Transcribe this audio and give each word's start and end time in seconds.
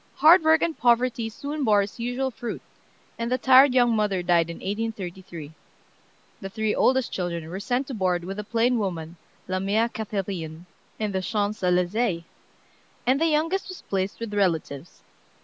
Hard 0.15 0.41
work 0.41 0.63
and 0.63 0.75
poverty 0.75 1.29
soon 1.29 1.63
bore 1.63 1.83
its 1.83 1.99
usual 1.99 2.31
fruit, 2.31 2.63
and 3.19 3.31
the 3.31 3.37
tired 3.37 3.75
young 3.75 3.95
mother 3.95 4.23
died 4.23 4.49
in 4.49 4.55
1833. 4.55 5.53
The 6.41 6.49
three 6.49 6.73
oldest 6.73 7.11
children 7.11 7.47
were 7.47 7.59
sent 7.59 7.85
to 7.85 7.93
board 7.93 8.23
with 8.23 8.39
a 8.39 8.43
plain 8.43 8.79
woman, 8.79 9.17
"La 9.47 9.59
mère 9.59 9.91
Cathérine," 9.93 10.65
in 10.97 11.11
the 11.11 11.21
Champs 11.21 11.61
Elysées, 11.61 12.23
and 13.05 13.21
the 13.21 13.27
youngest 13.27 13.69
was 13.69 13.83
placed 13.83 14.19
with 14.19 14.33
relatives. 14.33 15.03